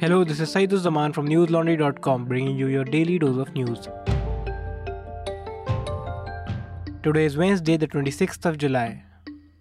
Hello, 0.00 0.24
this 0.24 0.40
is 0.40 0.48
Saeeduzzaman 0.54 1.12
from 1.12 1.28
newslaundry.com 1.28 2.24
bringing 2.24 2.56
you 2.56 2.68
your 2.68 2.84
daily 2.84 3.18
dose 3.18 3.36
of 3.36 3.52
news. 3.52 3.86
Today 7.02 7.26
is 7.26 7.36
Wednesday, 7.36 7.76
the 7.76 7.86
26th 7.86 8.46
of 8.46 8.56
July. 8.56 9.04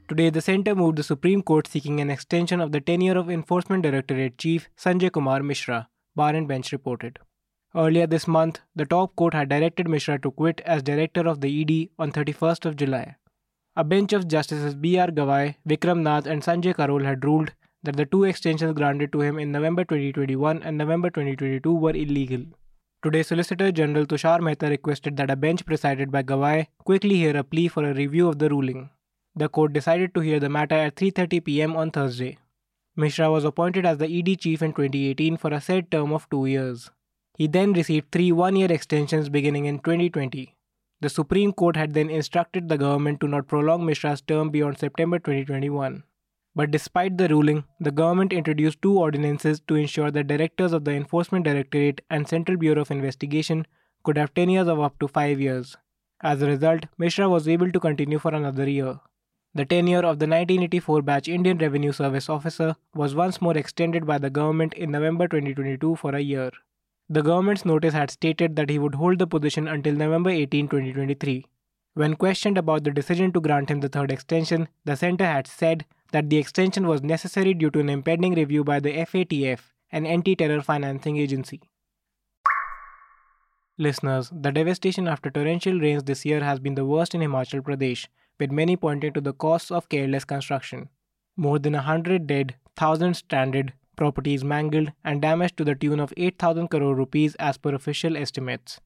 Today, 0.07 0.29
the 0.29 0.39
centre 0.39 0.75
moved 0.75 0.97
the 0.97 1.03
Supreme 1.03 1.41
Court 1.41 1.67
seeking 1.67 1.99
an 1.99 2.09
extension 2.09 2.61
of 2.61 2.71
the 2.71 2.79
tenure 2.79 3.17
of 3.17 3.29
Enforcement 3.29 3.83
Directorate 3.83 4.37
Chief 4.37 4.69
Sanjay 4.77 5.11
Kumar 5.11 5.43
Mishra, 5.43 5.89
Bar 6.15 6.33
and 6.35 6.47
Bench 6.47 6.71
reported. 6.71 7.19
Earlier 7.75 8.07
this 8.07 8.25
month, 8.25 8.61
the 8.73 8.85
top 8.85 9.17
court 9.17 9.33
had 9.33 9.49
directed 9.49 9.89
Mishra 9.89 10.19
to 10.19 10.31
quit 10.31 10.61
as 10.61 10.81
director 10.83 11.27
of 11.27 11.41
the 11.41 11.61
ED 11.61 11.89
on 12.01 12.13
31st 12.13 12.65
of 12.65 12.77
July. 12.77 13.17
A 13.75 13.83
bench 13.83 14.13
of 14.13 14.29
Justices 14.29 14.73
B.R. 14.73 15.07
Gavai, 15.07 15.55
Vikram 15.67 15.99
Nath, 15.99 16.27
and 16.27 16.41
Sanjay 16.41 16.73
Karol 16.73 17.03
had 17.03 17.25
ruled 17.25 17.51
that 17.83 17.95
the 17.95 18.05
two 18.05 18.23
extensions 18.25 18.73
granted 18.73 19.11
to 19.13 19.21
him 19.21 19.39
in 19.39 19.51
November 19.51 19.83
2021 19.83 20.61
and 20.63 20.77
November 20.77 21.09
2022 21.09 21.73
were 21.73 21.91
illegal. 21.91 22.41
Today, 23.01 23.23
Solicitor 23.23 23.71
General 23.71 24.05
Tushar 24.05 24.41
Mehta 24.41 24.67
requested 24.67 25.15
that 25.17 25.31
a 25.31 25.35
bench 25.35 25.65
presided 25.65 26.11
by 26.11 26.21
Gavai 26.21 26.67
quickly 26.83 27.15
hear 27.15 27.37
a 27.37 27.43
plea 27.43 27.69
for 27.69 27.85
a 27.85 27.93
review 27.93 28.27
of 28.27 28.39
the 28.39 28.49
ruling. 28.49 28.89
The 29.35 29.47
court 29.47 29.71
decided 29.71 30.13
to 30.15 30.19
hear 30.19 30.39
the 30.41 30.49
matter 30.49 30.75
at 30.75 30.95
3:30 30.95 31.45
p.m. 31.45 31.75
on 31.77 31.91
Thursday. 31.91 32.37
Mishra 32.97 33.31
was 33.31 33.45
appointed 33.45 33.85
as 33.85 33.99
the 33.99 34.19
ED 34.19 34.39
chief 34.41 34.61
in 34.61 34.73
2018 34.73 35.37
for 35.37 35.53
a 35.53 35.61
set 35.61 35.89
term 35.89 36.11
of 36.11 36.29
2 36.29 36.47
years. 36.47 36.91
He 37.37 37.47
then 37.47 37.71
received 37.71 38.11
3 38.11 38.33
one-year 38.33 38.69
extensions 38.69 39.29
beginning 39.29 39.63
in 39.63 39.79
2020. 39.79 40.55
The 40.99 41.09
Supreme 41.09 41.53
Court 41.53 41.77
had 41.77 41.93
then 41.93 42.09
instructed 42.09 42.67
the 42.67 42.77
government 42.77 43.21
to 43.21 43.29
not 43.29 43.47
prolong 43.47 43.85
Mishra's 43.85 44.19
term 44.19 44.49
beyond 44.49 44.79
September 44.79 45.19
2021. 45.19 46.03
But 46.59 46.71
despite 46.71 47.17
the 47.17 47.29
ruling, 47.29 47.63
the 47.79 47.89
government 47.89 48.33
introduced 48.33 48.81
two 48.81 48.99
ordinances 48.99 49.61
to 49.69 49.75
ensure 49.75 50.11
that 50.11 50.27
directors 50.27 50.73
of 50.73 50.83
the 50.83 50.91
Enforcement 50.91 51.45
Directorate 51.45 52.01
and 52.09 52.27
Central 52.27 52.57
Bureau 52.57 52.81
of 52.81 52.91
Investigation 52.91 53.65
could 54.03 54.17
have 54.17 54.33
tenures 54.33 54.67
of 54.67 54.81
up 54.81 54.99
to 54.99 55.07
five 55.07 55.39
years. 55.39 55.77
As 56.19 56.41
a 56.41 56.47
result, 56.47 56.87
Mishra 56.97 57.29
was 57.29 57.47
able 57.47 57.71
to 57.71 57.79
continue 57.79 58.19
for 58.19 58.33
another 58.35 58.69
year. 58.69 58.99
The 59.55 59.63
tenure 59.63 59.99
of 59.99 60.19
the 60.19 60.27
1984 60.27 61.01
batch 61.01 61.29
Indian 61.29 61.59
Revenue 61.59 61.93
Service 61.93 62.27
officer 62.27 62.75
was 62.93 63.15
once 63.15 63.41
more 63.41 63.57
extended 63.57 64.05
by 64.05 64.17
the 64.17 64.29
government 64.29 64.73
in 64.73 64.91
November 64.91 65.29
2022 65.29 65.95
for 65.95 66.13
a 66.13 66.19
year. 66.19 66.51
The 67.07 67.23
government's 67.23 67.63
notice 67.63 67.93
had 67.93 68.11
stated 68.11 68.57
that 68.57 68.69
he 68.69 68.79
would 68.79 68.95
hold 68.95 69.19
the 69.19 69.27
position 69.27 69.69
until 69.69 69.95
November 69.95 70.31
18, 70.31 70.67
2023. 70.67 71.45
When 71.93 72.15
questioned 72.15 72.57
about 72.57 72.83
the 72.83 72.91
decision 72.91 73.31
to 73.33 73.41
grant 73.41 73.69
him 73.69 73.79
the 73.79 73.89
third 73.89 74.11
extension, 74.11 74.67
the 74.85 74.95
centre 74.95 75.25
had 75.25 75.47
said 75.47 75.85
that 76.11 76.29
the 76.29 76.37
extension 76.37 76.87
was 76.87 77.01
necessary 77.01 77.53
due 77.53 77.71
to 77.71 77.79
an 77.79 77.89
impending 77.89 78.35
review 78.35 78.63
by 78.63 78.79
the 78.79 78.93
FATF, 78.93 79.59
an 79.91 80.05
anti 80.05 80.35
terror 80.35 80.61
financing 80.61 81.17
agency. 81.17 81.61
Listeners, 83.77 84.29
the 84.33 84.51
devastation 84.51 85.07
after 85.07 85.29
torrential 85.29 85.79
rains 85.79 86.03
this 86.03 86.25
year 86.25 86.43
has 86.43 86.59
been 86.59 86.75
the 86.75 86.85
worst 86.85 87.15
in 87.15 87.21
Himachal 87.21 87.61
Pradesh, 87.61 88.07
with 88.39 88.51
many 88.51 88.75
pointing 88.75 89.13
to 89.13 89.21
the 89.21 89.33
costs 89.33 89.71
of 89.71 89.89
careless 89.89 90.25
construction. 90.25 90.89
More 91.37 91.59
than 91.59 91.75
a 91.75 91.81
hundred 91.81 92.27
dead, 92.27 92.55
thousands 92.75 93.19
stranded, 93.19 93.73
properties 93.95 94.43
mangled, 94.43 94.91
and 95.03 95.21
damaged 95.21 95.57
to 95.57 95.63
the 95.63 95.75
tune 95.75 95.99
of 95.99 96.13
8,000 96.17 96.67
crore 96.67 96.95
rupees 96.95 97.35
as 97.35 97.57
per 97.57 97.73
official 97.73 98.17
estimates. 98.17 98.79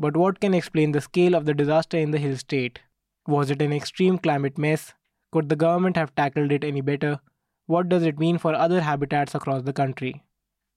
But 0.00 0.16
what 0.16 0.40
can 0.40 0.54
explain 0.54 0.92
the 0.92 1.02
scale 1.02 1.34
of 1.34 1.44
the 1.44 1.52
disaster 1.52 1.98
in 1.98 2.10
the 2.10 2.18
hill 2.18 2.38
state? 2.38 2.78
Was 3.26 3.50
it 3.50 3.60
an 3.60 3.70
extreme 3.70 4.16
climate 4.16 4.56
mess? 4.56 4.94
Could 5.30 5.50
the 5.50 5.56
government 5.56 5.98
have 5.98 6.14
tackled 6.14 6.52
it 6.52 6.64
any 6.64 6.80
better? 6.80 7.20
What 7.66 7.90
does 7.90 8.02
it 8.02 8.18
mean 8.18 8.38
for 8.38 8.54
other 8.54 8.80
habitats 8.80 9.34
across 9.34 9.62
the 9.64 9.74
country? 9.74 10.24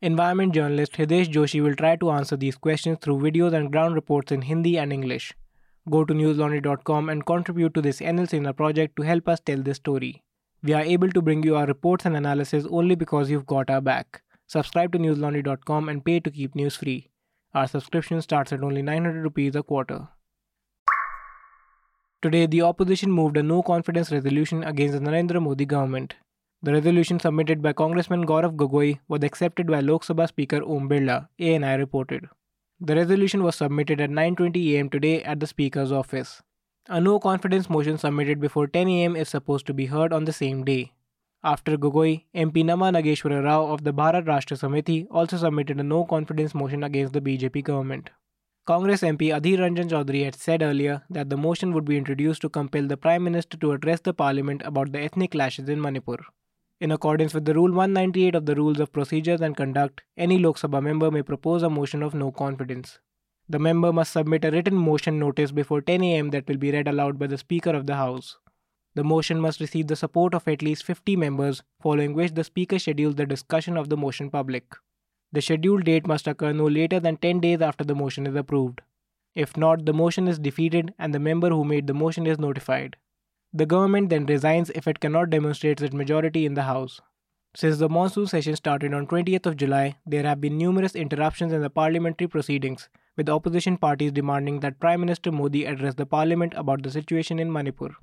Environment 0.02 0.54
journalist 0.54 0.92
Hitesh 0.98 1.32
Joshi 1.32 1.64
will 1.64 1.74
try 1.74 1.96
to 1.96 2.12
answer 2.12 2.36
these 2.36 2.58
questions 2.58 2.98
through 3.00 3.20
videos 3.20 3.54
and 3.54 3.72
ground 3.72 3.96
reports 3.96 4.34
in 4.34 4.42
Hindi 4.42 4.78
and 4.78 4.92
English. 4.92 5.34
Go 5.90 6.04
to 6.04 6.14
newslaundry.com 6.14 7.08
and 7.08 7.26
contribute 7.26 7.74
to 7.76 7.82
this 7.82 8.02
NL 8.02 8.58
project 8.58 8.98
to 8.98 9.04
help 9.04 9.30
us 9.30 9.40
tell 9.40 9.64
this 9.64 9.78
story. 9.78 10.22
We 10.64 10.74
are 10.74 10.82
able 10.82 11.10
to 11.12 11.22
bring 11.22 11.44
you 11.44 11.56
our 11.56 11.66
reports 11.66 12.06
and 12.06 12.18
analysis 12.18 12.68
only 12.70 12.96
because 12.96 13.32
you've 13.32 13.46
got 13.46 13.70
our 13.70 13.80
back. 13.80 14.22
Subscribe 14.48 14.92
to 14.92 15.00
newslaundry.com 15.00 15.88
and 15.88 16.04
pay 16.04 16.20
to 16.20 16.30
keep 16.30 16.56
news 16.56 16.76
free. 16.76 17.13
Our 17.56 17.68
subscription 17.68 18.20
starts 18.24 18.52
at 18.52 18.64
only 18.64 18.82
900 18.82 19.22
rupees 19.22 19.56
a 19.56 19.62
quarter. 19.62 20.08
Today, 22.24 22.48
the 22.48 22.64
opposition 22.64 23.12
moved 23.12 23.38
a 23.38 23.44
no 23.44 23.62
confidence 23.62 24.12
resolution 24.12 24.64
against 24.64 24.94
the 24.94 25.00
Narendra 25.00 25.40
Modi 25.40 25.66
government. 25.66 26.16
The 26.64 26.74
resolution 26.74 27.20
submitted 27.20 27.62
by 27.62 27.74
Congressman 27.74 28.26
Gaurav 28.26 28.56
Gogoi 28.56 29.00
was 29.08 29.24
accepted 29.24 29.68
by 29.68 29.82
Lok 29.82 30.04
Sabha 30.04 30.28
Speaker 30.28 30.64
Om 30.64 30.90
Birla, 30.90 31.28
ANI 31.40 31.78
reported. 31.78 32.28
The 32.80 32.96
resolution 32.96 33.44
was 33.44 33.56
submitted 33.58 34.02
at 34.02 34.10
9:20 34.10 34.80
am 34.80 34.90
today 34.90 35.22
at 35.24 35.40
the 35.40 35.46
Speaker's 35.46 35.92
office. 35.92 36.42
A 36.90 37.00
no 37.00 37.20
confidence 37.20 37.70
motion 37.70 38.00
submitted 38.00 38.42
before 38.42 38.66
10 38.66 38.88
am 38.88 39.16
is 39.16 39.30
supposed 39.30 39.68
to 39.68 39.74
be 39.76 39.86
heard 39.86 40.12
on 40.12 40.26
the 40.26 40.34
same 40.34 40.66
day. 40.66 40.94
After 41.46 41.78
Gogoi, 41.78 42.24
MP 42.34 42.64
Nama 42.64 42.90
Nageshwara 42.90 43.44
Rao 43.44 43.66
of 43.68 43.84
the 43.84 43.92
Bharat 43.92 44.24
Rashtra 44.26 44.58
Samiti 44.58 45.08
also 45.12 45.36
submitted 45.36 45.78
a 45.78 45.84
no 45.84 46.06
confidence 46.06 46.56
motion 46.56 46.86
against 46.86 47.12
the 47.12 47.20
BJP 47.20 47.66
government. 47.66 48.12
Congress 48.66 49.02
MP 49.02 49.24
Adhir 49.38 49.60
Ranjan 49.60 49.90
Chaudhary 49.90 50.24
had 50.24 50.36
said 50.36 50.62
earlier 50.62 51.04
that 51.10 51.30
the 51.30 51.36
motion 51.36 51.74
would 51.74 51.84
be 51.84 51.98
introduced 51.98 52.42
to 52.44 52.50
compel 52.50 52.88
the 52.88 52.96
Prime 52.96 53.26
Minister 53.26 53.58
to 53.58 53.74
address 53.74 54.00
the 54.00 54.14
Parliament 54.14 54.62
about 54.64 54.94
the 54.94 55.02
ethnic 55.02 55.32
clashes 55.32 55.68
in 55.68 55.82
Manipur. 55.82 56.16
In 56.80 56.94
accordance 56.94 57.34
with 57.34 57.44
the 57.44 57.54
Rule 57.54 57.74
198 57.74 58.36
of 58.36 58.46
the 58.46 58.56
Rules 58.56 58.80
of 58.80 58.94
Procedures 58.94 59.42
and 59.42 59.58
Conduct, 59.58 60.02
any 60.16 60.38
Lok 60.38 60.58
Sabha 60.58 60.82
member 60.82 61.12
may 61.12 61.24
propose 61.24 61.62
a 61.62 61.70
motion 61.70 62.04
of 62.04 62.14
no 62.14 62.32
confidence. 62.32 63.00
The 63.50 63.60
member 63.60 63.92
must 63.92 64.14
submit 64.14 64.46
a 64.46 64.52
written 64.52 64.76
motion 64.76 65.20
notice 65.20 65.52
before 65.52 65.82
10 65.82 66.04
am 66.04 66.30
that 66.30 66.48
will 66.48 66.56
be 66.56 66.72
read 66.72 66.88
aloud 66.88 67.20
by 67.20 67.28
the 67.28 67.38
Speaker 67.38 67.72
of 67.72 67.86
the 67.86 67.96
House. 67.96 68.38
The 68.96 69.04
motion 69.04 69.40
must 69.40 69.60
receive 69.60 69.88
the 69.88 69.96
support 69.96 70.36
of 70.36 70.48
at 70.48 70.62
least 70.62 70.84
50 70.84 71.16
members, 71.16 71.64
following 71.82 72.14
which 72.14 72.34
the 72.34 72.44
Speaker 72.44 72.78
schedules 72.78 73.16
the 73.16 73.26
discussion 73.26 73.76
of 73.76 73.90
the 73.90 73.98
motion 73.98 74.30
public. 74.30 74.76
The 75.32 75.42
scheduled 75.42 75.86
date 75.86 76.06
must 76.06 76.28
occur 76.28 76.54
no 76.54 76.68
later 76.68 77.00
than 77.00 77.18
10 77.18 77.40
days 77.40 77.62
after 77.62 77.84
the 77.84 77.96
motion 77.96 78.28
is 78.28 78.36
approved. 78.36 78.82
If 79.34 79.58
not, 79.58 79.86
the 79.86 79.94
motion 79.94 80.28
is 80.28 80.38
defeated 80.38 80.94
and 81.00 81.12
the 81.12 81.20
member 81.20 81.50
who 81.50 81.66
made 81.66 81.88
the 81.88 81.94
motion 81.96 82.28
is 82.28 82.38
notified. 82.38 82.98
The 83.52 83.66
government 83.66 84.10
then 84.10 84.28
resigns 84.28 84.70
if 84.76 84.88
it 84.88 85.00
cannot 85.00 85.32
demonstrate 85.32 85.82
its 85.82 85.94
majority 85.94 86.46
in 86.46 86.54
the 86.54 86.64
House. 86.64 87.02
Since 87.56 87.78
the 87.80 87.90
monsoon 87.90 88.28
session 88.28 88.56
started 88.56 88.94
on 88.94 89.08
20th 89.08 89.48
of 89.48 89.58
July, 89.58 89.98
there 90.06 90.24
have 90.24 90.40
been 90.42 90.58
numerous 90.58 90.96
interruptions 90.96 91.52
in 91.52 91.62
the 91.62 91.70
parliamentary 91.70 92.28
proceedings, 92.28 92.90
with 93.16 93.30
opposition 93.30 93.78
parties 93.78 94.12
demanding 94.12 94.60
that 94.60 94.80
Prime 94.80 95.00
Minister 95.00 95.32
Modi 95.32 95.66
address 95.66 95.96
the 95.96 96.06
parliament 96.06 96.54
about 96.56 96.84
the 96.84 96.92
situation 96.92 97.40
in 97.40 97.52
Manipur. 97.52 97.96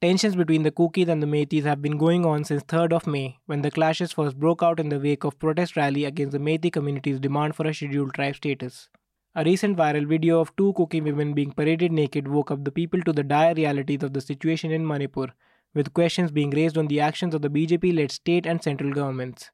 Tensions 0.00 0.36
between 0.36 0.62
the 0.62 0.70
Kukis 0.70 1.08
and 1.08 1.20
the 1.20 1.26
Meiteis 1.26 1.64
have 1.64 1.82
been 1.82 1.98
going 1.98 2.24
on 2.24 2.44
since 2.44 2.62
3rd 2.62 2.92
of 2.92 3.08
May, 3.08 3.40
when 3.46 3.62
the 3.62 3.70
clashes 3.72 4.12
first 4.12 4.38
broke 4.38 4.62
out 4.62 4.78
in 4.78 4.90
the 4.90 5.00
wake 5.00 5.24
of 5.24 5.36
protest 5.40 5.74
rally 5.74 6.04
against 6.04 6.30
the 6.30 6.38
Meitei 6.38 6.72
community's 6.72 7.18
demand 7.18 7.56
for 7.56 7.66
a 7.66 7.74
scheduled 7.74 8.14
tribe 8.14 8.36
status. 8.36 8.88
A 9.34 9.42
recent 9.42 9.76
viral 9.76 10.06
video 10.06 10.38
of 10.38 10.54
two 10.54 10.72
Kuki 10.74 11.00
women 11.00 11.34
being 11.34 11.50
paraded 11.50 11.90
naked 11.90 12.28
woke 12.28 12.52
up 12.52 12.62
the 12.62 12.70
people 12.70 13.02
to 13.02 13.12
the 13.12 13.24
dire 13.24 13.54
realities 13.54 14.04
of 14.04 14.12
the 14.12 14.20
situation 14.20 14.70
in 14.70 14.86
Manipur, 14.86 15.32
with 15.74 15.92
questions 15.92 16.30
being 16.30 16.50
raised 16.50 16.78
on 16.78 16.86
the 16.86 17.00
actions 17.00 17.34
of 17.34 17.42
the 17.42 17.50
BJP-led 17.50 18.12
state 18.12 18.46
and 18.46 18.62
central 18.62 18.92
governments. 18.92 19.50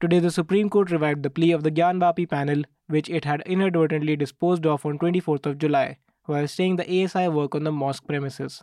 Today, 0.00 0.18
the 0.18 0.32
Supreme 0.32 0.68
Court 0.68 0.90
revived 0.90 1.22
the 1.22 1.30
plea 1.30 1.52
of 1.52 1.62
the 1.62 1.70
Gyanvapi 1.70 2.28
panel, 2.28 2.64
which 2.88 3.08
it 3.08 3.24
had 3.26 3.42
inadvertently 3.46 4.16
disposed 4.16 4.66
of 4.66 4.84
on 4.84 4.98
24th 4.98 5.46
of 5.46 5.58
July 5.58 5.98
while 6.26 6.48
staying 6.48 6.76
the 6.76 7.04
ASI 7.04 7.28
work 7.28 7.54
on 7.54 7.64
the 7.64 7.72
mosque 7.72 8.06
premises. 8.06 8.62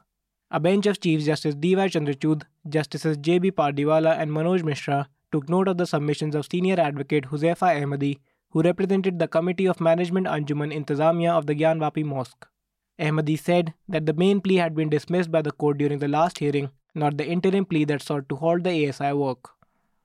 A 0.50 0.60
bench 0.60 0.86
of 0.86 1.00
Chief 1.00 1.24
Justice 1.24 1.56
D.Y. 1.56 1.88
Chandrachud, 1.88 2.44
Justices 2.68 3.18
J.B. 3.18 3.52
Pardiwala 3.52 4.18
and 4.18 4.32
Manoj 4.32 4.64
Mishra 4.64 5.08
took 5.32 5.48
note 5.48 5.68
of 5.68 5.78
the 5.78 5.86
submissions 5.86 6.36
of 6.36 6.48
senior 6.52 6.80
advocate 6.80 7.26
Huzaifa 7.26 7.82
Ahmadi, 7.82 8.20
who 8.50 8.62
represented 8.62 9.18
the 9.18 9.28
Committee 9.28 9.68
of 9.68 9.80
Management 9.80 10.28
Anjuman 10.28 10.74
Intizamiya 10.74 11.32
of 11.32 11.46
the 11.46 11.56
Gyanvapi 11.56 12.04
Mosque. 12.04 12.48
Ahmadi 13.00 13.40
said 13.40 13.74
that 13.88 14.06
the 14.06 14.14
main 14.14 14.42
plea 14.42 14.58
had 14.58 14.76
been 14.76 14.90
dismissed 14.90 15.32
by 15.32 15.42
the 15.42 15.52
court 15.52 15.78
during 15.78 16.00
the 16.00 16.08
last 16.08 16.40
hearing, 16.40 16.70
not 16.94 17.18
the 17.18 17.26
interim 17.26 17.66
plea 17.66 17.86
that 17.86 18.02
sought 18.02 18.28
to 18.28 18.36
halt 18.36 18.64
the 18.64 18.90
ASI 18.90 19.14
work. 19.14 19.52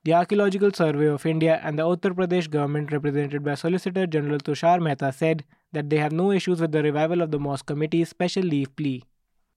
The 0.07 0.13
Archaeological 0.13 0.71
Survey 0.71 1.07
of 1.07 1.25
India 1.25 1.59
and 1.61 1.77
the 1.77 1.83
Uttar 1.83 2.13
Pradesh 2.15 2.49
government, 2.49 2.93
represented 2.93 3.43
by 3.43 3.55
Solicitor 3.55 4.07
General 4.07 4.37
Tushar 4.37 4.79
Mehta, 4.79 5.11
said 5.11 5.43
that 5.73 5.89
they 5.89 5.97
have 5.97 6.13
no 6.13 6.31
issues 6.31 6.61
with 6.61 6.71
the 6.71 6.81
revival 6.81 7.21
of 7.21 7.31
the 7.31 7.39
Mosque 7.39 7.65
Committee's 7.65 8.07
special 8.07 8.43
leave 8.43 8.73
plea. 8.77 9.03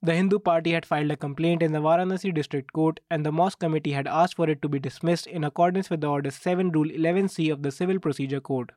The 0.02 0.12
Hindu 0.12 0.40
party 0.40 0.72
had 0.72 0.84
filed 0.84 1.12
a 1.12 1.16
complaint 1.16 1.62
in 1.62 1.70
the 1.70 1.78
Varanasi 1.78 2.34
District 2.34 2.72
Court, 2.72 2.98
and 3.12 3.24
the 3.24 3.30
Mosque 3.30 3.60
Committee 3.60 3.92
had 3.92 4.08
asked 4.08 4.34
for 4.34 4.50
it 4.50 4.60
to 4.62 4.68
be 4.68 4.80
dismissed 4.80 5.28
in 5.28 5.44
accordance 5.44 5.88
with 5.88 6.00
the 6.00 6.08
Order 6.08 6.32
7 6.32 6.72
Rule 6.72 6.88
11C 6.88 7.52
of 7.52 7.62
the 7.62 7.70
Civil 7.70 8.00
Procedure 8.00 8.40
Code. 8.40 8.72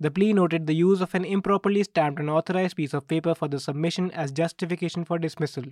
The 0.00 0.10
plea 0.10 0.32
noted 0.32 0.66
the 0.66 0.76
use 0.76 1.02
of 1.02 1.14
an 1.14 1.26
improperly 1.26 1.82
stamped 1.82 2.20
and 2.20 2.30
authorized 2.30 2.76
piece 2.76 2.94
of 2.94 3.06
paper 3.06 3.34
for 3.34 3.48
the 3.48 3.60
submission 3.60 4.10
as 4.12 4.32
justification 4.32 5.04
for 5.04 5.18
dismissal. 5.18 5.64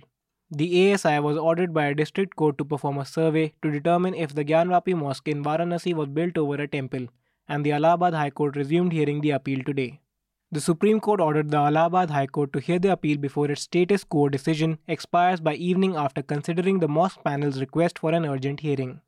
The 0.49 0.93
ASI 0.93 1.19
was 1.19 1.37
ordered 1.37 1.73
by 1.73 1.87
a 1.87 1.95
district 1.95 2.37
court 2.37 2.57
to 2.57 2.63
perform 2.63 2.97
a 2.97 3.05
survey 3.05 3.53
to 3.61 3.69
determine 3.69 4.13
if 4.13 4.33
the 4.33 4.45
Gyanvapi 4.45 4.95
Mosque 4.95 5.27
in 5.27 5.43
Varanasi 5.43 5.93
was 5.93 6.07
built 6.07 6.37
over 6.37 6.55
a 6.55 6.67
temple, 6.67 7.07
and 7.49 7.65
the 7.65 7.73
Allahabad 7.73 8.13
High 8.13 8.29
Court 8.29 8.55
resumed 8.55 8.93
hearing 8.93 9.19
the 9.19 9.31
appeal 9.31 9.61
today. 9.65 9.99
The 10.49 10.61
Supreme 10.61 11.01
Court 11.01 11.19
ordered 11.19 11.51
the 11.51 11.57
Allahabad 11.57 12.09
High 12.09 12.27
Court 12.27 12.53
to 12.53 12.61
hear 12.61 12.79
the 12.79 12.93
appeal 12.93 13.17
before 13.17 13.51
its 13.51 13.63
status 13.63 14.05
quo 14.05 14.29
decision 14.29 14.77
expires 14.87 15.41
by 15.41 15.55
evening 15.55 15.97
after 15.97 16.21
considering 16.21 16.79
the 16.79 16.87
mosque 16.87 17.21
panel's 17.25 17.59
request 17.59 17.99
for 17.99 18.13
an 18.13 18.25
urgent 18.25 18.61
hearing. 18.61 19.01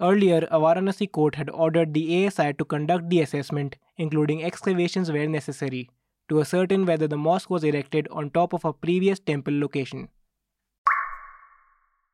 Earlier, 0.00 0.48
a 0.50 0.58
Varanasi 0.58 1.12
court 1.12 1.36
had 1.36 1.50
ordered 1.50 1.94
the 1.94 2.26
ASI 2.26 2.54
to 2.54 2.64
conduct 2.64 3.10
the 3.10 3.20
assessment, 3.20 3.76
including 3.96 4.42
excavations 4.42 5.12
where 5.12 5.28
necessary, 5.28 5.88
to 6.28 6.40
ascertain 6.40 6.84
whether 6.84 7.06
the 7.06 7.16
mosque 7.16 7.50
was 7.50 7.62
erected 7.62 8.08
on 8.10 8.30
top 8.30 8.52
of 8.52 8.64
a 8.64 8.72
previous 8.72 9.20
temple 9.20 9.56
location. 9.60 10.08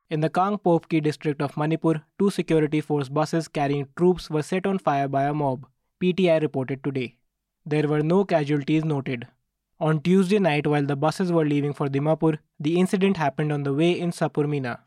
In 0.09 0.21
the 0.21 0.29
Kangpokpi 0.29 1.03
district 1.03 1.41
of 1.41 1.57
Manipur, 1.57 2.01
two 2.17 2.29
security 2.29 2.79
force 2.79 3.09
buses 3.09 3.49
carrying 3.49 3.89
troops 3.97 4.29
were 4.29 4.41
set 4.41 4.65
on 4.65 4.79
fire 4.79 5.09
by 5.09 5.23
a 5.23 5.33
mob, 5.33 5.67
PTI 6.01 6.41
reported 6.41 6.81
today. 6.81 7.17
There 7.65 7.89
were 7.89 8.01
no 8.01 8.23
casualties 8.23 8.85
noted. 8.85 9.27
On 9.81 9.99
Tuesday 9.99 10.39
night, 10.39 10.65
while 10.65 10.85
the 10.85 10.95
buses 10.95 11.29
were 11.33 11.43
leaving 11.43 11.73
for 11.73 11.89
Dimapur, 11.89 12.37
the 12.57 12.79
incident 12.79 13.17
happened 13.17 13.51
on 13.51 13.63
the 13.63 13.73
way 13.73 13.99
in 13.99 14.11
Sapormeina. 14.11 14.79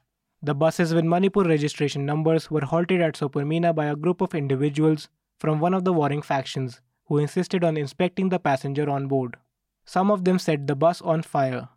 The 0.42 0.54
buses 0.54 0.94
with 0.94 1.04
Manipur 1.04 1.44
registration 1.44 2.06
numbers 2.06 2.50
were 2.50 2.64
halted 2.64 3.02
at 3.02 3.14
Sapormeina 3.14 3.74
by 3.74 3.86
a 3.86 3.96
group 3.96 4.22
of 4.22 4.34
individuals 4.34 5.10
from 5.38 5.60
one 5.60 5.74
of 5.74 5.84
the 5.84 5.92
warring 5.92 6.22
factions 6.22 6.80
who 7.08 7.18
insisted 7.18 7.62
on 7.62 7.76
inspecting 7.76 8.30
the 8.30 8.38
passenger 8.38 8.88
on 8.88 9.06
board. 9.06 9.36
Some 9.84 10.10
of 10.10 10.24
them 10.24 10.38
set 10.38 10.66
the 10.66 10.74
bus 10.74 11.02
on 11.02 11.20
fire. 11.20 11.68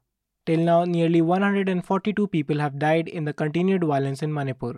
Till 0.46 0.60
now, 0.60 0.84
nearly 0.84 1.22
142 1.22 2.28
people 2.28 2.60
have 2.60 2.78
died 2.78 3.08
in 3.08 3.24
the 3.24 3.34
continued 3.34 3.84
violence 3.84 4.22
in 4.22 4.34
Manipur. 4.34 4.76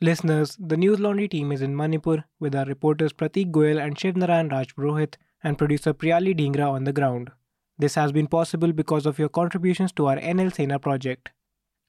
Listeners, 0.00 0.56
the 0.58 0.76
News 0.76 0.98
Laundry 0.98 1.28
team 1.28 1.52
is 1.52 1.62
in 1.62 1.76
Manipur 1.76 2.24
with 2.40 2.54
our 2.54 2.64
reporters 2.64 3.12
Pratik 3.12 3.52
Goyal 3.52 3.80
and 3.80 3.96
Shivnarayan 3.96 4.50
Rajpurohit 4.50 5.14
and 5.44 5.58
producer 5.58 5.92
Priyali 5.92 6.34
Dhingra 6.34 6.70
on 6.70 6.84
the 6.84 6.92
ground. 6.92 7.30
This 7.78 7.94
has 7.94 8.10
been 8.10 8.26
possible 8.26 8.72
because 8.72 9.06
of 9.06 9.18
your 9.18 9.28
contributions 9.28 9.92
to 9.92 10.06
our 10.06 10.16
NL 10.16 10.52
Sena 10.52 10.78
project. 10.78 11.30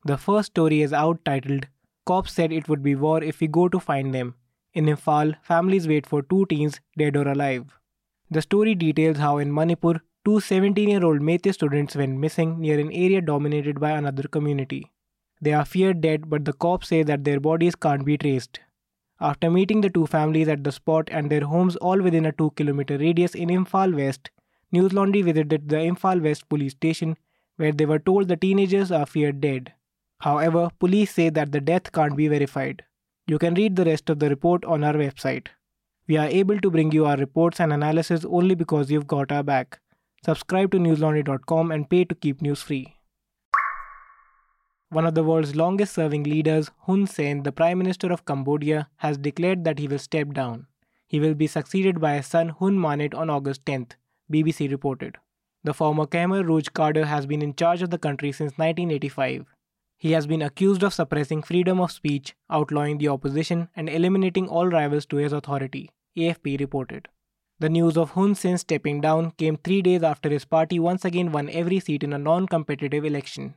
The 0.05 0.17
first 0.17 0.47
story 0.47 0.81
is 0.81 0.91
out 0.91 1.23
titled 1.23 1.67
Cops 2.05 2.33
Said 2.33 2.51
It 2.51 2.67
Would 2.67 2.83
Be 2.83 2.93
War 2.93 3.23
If 3.23 3.39
We 3.39 3.47
Go 3.47 3.69
to 3.69 3.79
Find 3.79 4.13
Them. 4.13 4.35
In 4.73 4.85
Imphal, 4.85 5.35
families 5.41 5.87
wait 5.87 6.05
for 6.05 6.21
two 6.21 6.45
teens, 6.47 6.81
dead 6.97 7.15
or 7.15 7.27
alive. 7.27 7.79
The 8.29 8.41
story 8.41 8.75
details 8.75 9.17
how 9.17 9.37
in 9.37 9.53
Manipur, 9.53 10.01
two 10.25 10.39
17 10.39 10.89
year 10.89 11.03
old 11.03 11.19
Meitei 11.19 11.53
students 11.53 11.95
went 11.95 12.17
missing 12.17 12.59
near 12.59 12.79
an 12.79 12.91
area 12.91 13.21
dominated 13.21 13.79
by 13.79 13.91
another 13.91 14.23
community. 14.23 14.89
They 15.41 15.51
are 15.51 15.65
feared 15.65 15.99
dead, 15.99 16.29
but 16.29 16.45
the 16.45 16.53
cops 16.53 16.87
say 16.87 17.03
that 17.03 17.25
their 17.25 17.41
bodies 17.41 17.75
can't 17.75 18.05
be 18.05 18.17
traced. 18.17 18.61
After 19.19 19.51
meeting 19.51 19.81
the 19.81 19.89
two 19.89 20.07
families 20.07 20.47
at 20.47 20.63
the 20.63 20.71
spot 20.71 21.09
and 21.11 21.29
their 21.29 21.45
homes 21.45 21.75
all 21.75 22.01
within 22.01 22.25
a 22.25 22.31
2 22.31 22.51
km 22.51 22.99
radius 22.99 23.35
in 23.35 23.49
Imphal 23.49 23.95
West, 23.95 24.31
News 24.71 24.93
Laundry 24.93 25.21
visited 25.21 25.67
the 25.67 25.75
Imphal 25.75 26.21
West 26.21 26.47
police 26.47 26.71
station 26.71 27.17
where 27.57 27.73
they 27.73 27.85
were 27.85 27.99
told 27.99 28.27
the 28.27 28.37
teenagers 28.37 28.91
are 28.91 29.05
feared 29.05 29.41
dead. 29.41 29.73
However, 30.21 30.69
police 30.79 31.13
say 31.13 31.29
that 31.29 31.51
the 31.51 31.61
death 31.61 31.91
can't 31.91 32.15
be 32.15 32.29
verified. 32.29 32.83
You 33.27 33.37
can 33.39 33.55
read 33.55 33.75
the 33.75 33.85
rest 33.85 34.09
of 34.09 34.19
the 34.19 34.29
report 34.29 34.63
on 34.63 34.85
our 34.85 34.93
website. 34.93 35.47
We 36.07 36.15
are 36.17 36.27
able 36.27 36.59
to 36.59 36.71
bring 36.71 36.91
you 36.93 37.05
our 37.05 37.17
reports 37.17 37.59
and 37.59 37.73
analysis 37.73 38.25
only 38.25 38.55
because 38.55 38.89
you've 38.89 39.07
got 39.07 39.31
our 39.31 39.43
back. 39.43 39.79
Subscribe 40.25 40.71
to 40.71 40.77
newslaundry.com 40.77 41.71
and 41.71 41.89
pay 41.89 42.05
to 42.05 42.15
keep 42.15 42.41
news 42.41 42.61
free. 42.61 42.95
One 44.89 45.05
of 45.05 45.15
the 45.15 45.23
world's 45.23 45.55
longest 45.55 45.93
serving 45.93 46.23
leaders, 46.23 46.71
Hun 46.85 47.07
Sen, 47.07 47.43
the 47.43 47.51
Prime 47.51 47.77
Minister 47.77 48.13
of 48.13 48.23
Cambodia, 48.23 48.87
has 48.97 49.17
declared 49.17 49.65
that 49.65 49.79
he 49.79 49.87
will 49.87 49.99
step 49.99 50.31
down. 50.33 50.67
He 51.07 51.19
will 51.19 51.33
be 51.33 51.47
succeeded 51.47 51.99
by 51.99 52.15
his 52.15 52.27
son 52.27 52.49
Hun 52.49 52.79
Manet 52.79 53.13
on 53.13 53.29
August 53.29 53.65
10th, 53.65 53.93
BBC 54.31 54.71
reported. 54.71 55.17
The 55.65 55.73
former 55.73 56.05
Khmer 56.05 56.47
Rouge 56.47 56.69
cadre 56.73 57.03
has 57.03 57.25
been 57.25 57.41
in 57.41 57.55
charge 57.55 57.81
of 57.81 57.89
the 57.89 57.97
country 57.97 58.31
since 58.31 58.53
1985. 58.53 59.45
He 59.97 60.11
has 60.11 60.25
been 60.25 60.41
accused 60.41 60.83
of 60.83 60.93
suppressing 60.93 61.43
freedom 61.43 61.81
of 61.81 61.91
speech, 61.91 62.33
outlawing 62.49 62.97
the 62.97 63.09
opposition, 63.09 63.67
and 63.75 63.89
eliminating 63.89 64.47
all 64.47 64.67
rivals 64.67 65.05
to 65.07 65.17
his 65.17 65.33
authority, 65.33 65.89
AFP 66.15 66.59
reported. 66.61 67.09
The 67.63 67.69
news 67.69 67.95
of 67.95 68.11
Hun 68.11 68.35
Sen 68.35 68.57
stepping 68.57 68.99
down 68.99 69.31
came 69.37 69.55
three 69.55 69.81
days 69.81 70.03
after 70.03 70.29
his 70.29 70.43
party 70.43 70.79
once 70.79 71.05
again 71.05 71.31
won 71.31 71.49
every 71.49 71.79
seat 71.79 72.03
in 72.03 72.11
a 72.11 72.17
non 72.17 72.45
competitive 72.45 73.05
election. 73.05 73.53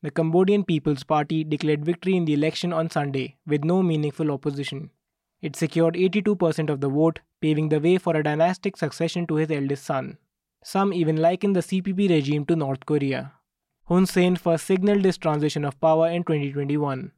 The 0.00 0.12
Cambodian 0.12 0.62
People's 0.62 1.02
Party 1.02 1.42
declared 1.42 1.84
victory 1.84 2.14
in 2.14 2.24
the 2.24 2.34
election 2.34 2.72
on 2.72 2.88
Sunday 2.88 3.36
with 3.48 3.64
no 3.64 3.82
meaningful 3.82 4.30
opposition. 4.30 4.90
It 5.42 5.56
secured 5.56 5.94
82% 5.94 6.70
of 6.70 6.80
the 6.80 6.88
vote, 6.88 7.18
paving 7.40 7.70
the 7.70 7.80
way 7.80 7.98
for 7.98 8.14
a 8.14 8.22
dynastic 8.22 8.76
succession 8.76 9.26
to 9.26 9.34
his 9.34 9.50
eldest 9.50 9.84
son. 9.84 10.18
Some 10.62 10.92
even 10.92 11.16
liken 11.16 11.54
the 11.54 11.66
CPP 11.68 12.08
regime 12.10 12.46
to 12.46 12.54
North 12.54 12.86
Korea. 12.86 13.32
Hun 13.86 14.06
Sen 14.06 14.36
first 14.36 14.66
signaled 14.66 15.02
this 15.02 15.18
transition 15.18 15.64
of 15.64 15.80
power 15.80 16.08
in 16.08 16.22
2021. 16.22 17.10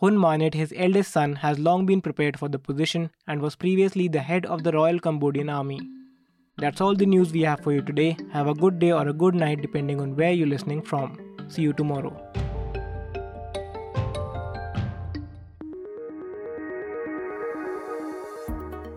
Hun 0.00 0.16
Manet, 0.16 0.54
his 0.54 0.72
eldest 0.76 1.10
son, 1.10 1.34
has 1.34 1.58
long 1.58 1.84
been 1.84 2.00
prepared 2.00 2.38
for 2.38 2.48
the 2.48 2.58
position 2.60 3.10
and 3.26 3.42
was 3.42 3.56
previously 3.56 4.06
the 4.06 4.20
head 4.20 4.46
of 4.46 4.62
the 4.62 4.70
Royal 4.70 5.00
Cambodian 5.00 5.48
Army. 5.48 5.80
That's 6.56 6.80
all 6.80 6.94
the 6.94 7.04
news 7.04 7.32
we 7.32 7.40
have 7.40 7.58
for 7.64 7.72
you 7.72 7.82
today. 7.82 8.16
Have 8.32 8.46
a 8.46 8.54
good 8.54 8.78
day 8.78 8.92
or 8.92 9.08
a 9.08 9.12
good 9.12 9.34
night 9.34 9.60
depending 9.60 10.00
on 10.00 10.14
where 10.14 10.30
you're 10.30 10.46
listening 10.46 10.82
from. 10.82 11.18
See 11.48 11.62
you 11.62 11.72
tomorrow. 11.72 12.14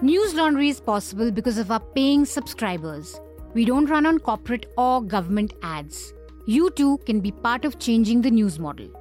News 0.04 0.36
Laundry 0.36 0.70
is 0.70 0.80
possible 0.80 1.32
because 1.32 1.58
of 1.58 1.72
our 1.72 1.80
paying 1.80 2.26
subscribers. 2.26 3.20
We 3.56 3.66
don't 3.66 3.88
run 3.88 4.06
on 4.06 4.20
corporate 4.20 4.68
or 4.78 5.02
government 5.02 5.54
ads. 5.64 6.14
You 6.46 6.70
too 6.70 7.00
can 7.08 7.22
be 7.22 7.32
part 7.32 7.66
of 7.66 7.80
changing 7.80 8.22
the 8.22 8.30
news 8.30 8.60
model. 8.60 9.01